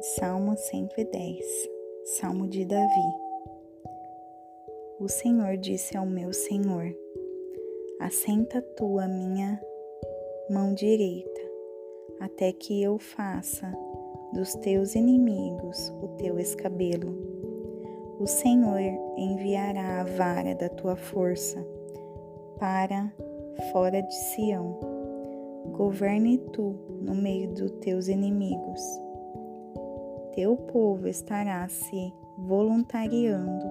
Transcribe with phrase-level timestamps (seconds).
[0.00, 1.68] 110
[2.04, 3.14] Salmo de Davi
[5.00, 6.96] O Senhor disse ao meu Senhor:
[7.98, 9.60] Assenta tu a minha
[10.48, 11.40] mão direita,
[12.20, 13.76] até que eu faça
[14.32, 17.12] dos teus inimigos o teu escabelo.
[18.20, 18.80] O Senhor
[19.16, 21.66] enviará a vara da tua força
[22.56, 23.12] para
[23.72, 24.78] fora de Sião.
[25.72, 29.07] Governe tu no meio dos teus inimigos
[30.38, 33.66] teu povo estará se voluntariando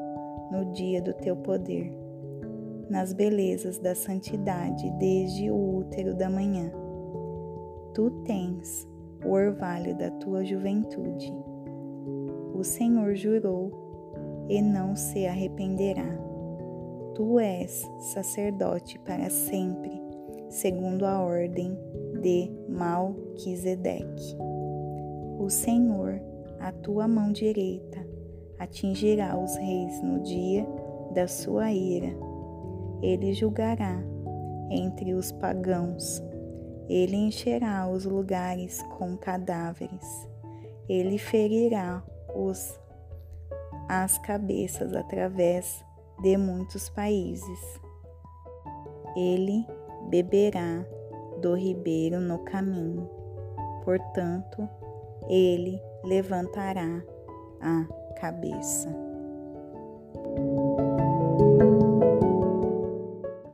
[0.52, 1.98] no dia do teu poder,
[2.90, 6.70] nas belezas da santidade desde o útero da manhã.
[7.94, 8.86] Tu tens
[9.26, 11.34] o orvalho da tua juventude.
[12.54, 13.72] O Senhor jurou
[14.50, 16.20] e não se arrependerá.
[17.16, 20.02] Tu és sacerdote para sempre,
[20.50, 21.80] segundo a ordem
[22.22, 24.36] de Malquisedeque.
[25.40, 26.20] O Senhor
[26.60, 28.06] a tua mão direita
[28.60, 30.68] atingirá os reis no dia
[31.14, 32.16] da sua ira.
[33.02, 34.02] Ele julgará
[34.70, 36.22] entre os pagãos.
[36.90, 40.28] Ele encherá os lugares com cadáveres.
[40.88, 42.04] Ele ferirá
[42.36, 42.80] os
[43.90, 45.84] as cabeças através
[46.22, 47.80] de muitos países.
[49.16, 49.66] Ele
[50.10, 50.86] beberá
[51.42, 53.10] do ribeiro no caminho.
[53.84, 54.68] Portanto,
[55.30, 57.04] ele levantará
[57.62, 57.86] a
[58.20, 58.90] cabeça.